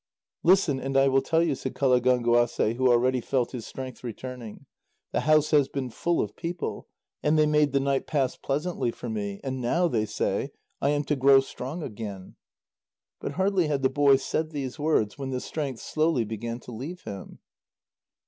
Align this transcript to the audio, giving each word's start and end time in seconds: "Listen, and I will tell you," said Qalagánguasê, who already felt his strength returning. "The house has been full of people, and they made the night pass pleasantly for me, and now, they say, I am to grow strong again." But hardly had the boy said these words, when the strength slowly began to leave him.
"Listen, 0.41 0.79
and 0.79 0.97
I 0.97 1.07
will 1.09 1.21
tell 1.21 1.43
you," 1.43 1.53
said 1.53 1.75
Qalagánguasê, 1.75 2.75
who 2.77 2.89
already 2.91 3.21
felt 3.21 3.51
his 3.51 3.67
strength 3.67 4.03
returning. 4.03 4.65
"The 5.11 5.19
house 5.19 5.51
has 5.51 5.67
been 5.67 5.91
full 5.91 6.21
of 6.21 6.35
people, 6.35 6.87
and 7.21 7.37
they 7.37 7.45
made 7.45 7.71
the 7.71 7.79
night 7.79 8.07
pass 8.07 8.35
pleasantly 8.35 8.89
for 8.89 9.09
me, 9.11 9.39
and 9.43 9.61
now, 9.61 9.87
they 9.87 10.07
say, 10.07 10.53
I 10.81 10.89
am 10.89 11.03
to 11.03 11.15
grow 11.15 11.39
strong 11.39 11.83
again." 11.83 12.35
But 13.19 13.33
hardly 13.33 13.67
had 13.67 13.83
the 13.83 13.89
boy 13.89 14.15
said 14.15 14.49
these 14.49 14.79
words, 14.79 15.19
when 15.19 15.29
the 15.29 15.39
strength 15.39 15.79
slowly 15.81 16.23
began 16.25 16.59
to 16.61 16.71
leave 16.71 17.03
him. 17.03 17.37